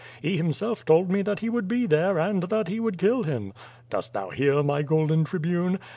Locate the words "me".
1.11-1.21